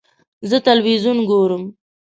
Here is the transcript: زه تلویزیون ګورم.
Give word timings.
زه 0.49 0.57
تلویزیون 0.65 1.17
ګورم. 1.29 1.63